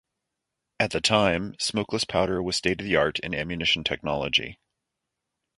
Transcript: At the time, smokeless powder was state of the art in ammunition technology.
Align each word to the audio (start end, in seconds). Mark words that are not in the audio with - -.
At 0.79 0.89
the 0.89 0.99
time, 0.99 1.53
smokeless 1.59 2.05
powder 2.05 2.41
was 2.41 2.55
state 2.55 2.81
of 2.81 2.85
the 2.87 2.95
art 2.95 3.19
in 3.19 3.35
ammunition 3.35 3.83
technology. 3.83 4.57